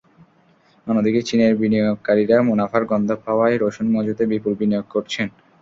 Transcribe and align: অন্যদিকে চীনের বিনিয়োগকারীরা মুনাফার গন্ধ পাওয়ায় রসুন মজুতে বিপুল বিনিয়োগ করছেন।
অন্যদিকে 0.87 1.21
চীনের 1.21 1.53
বিনিয়োগকারীরা 1.61 2.37
মুনাফার 2.41 2.83
গন্ধ 2.85 3.09
পাওয়ায় 3.25 3.55
রসুন 3.57 3.87
মজুতে 3.95 4.23
বিপুল 4.31 4.53
বিনিয়োগ 4.59 4.85
করছেন। 4.93 5.27